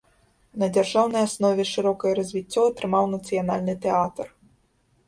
На 0.61 0.69
дзяржаўнай 0.77 1.27
аснове 1.27 1.67
шырокае 1.73 2.13
развіццё 2.21 2.61
атрымаў 2.71 3.05
нацыянальны 3.15 3.73
тэатр. 3.87 4.27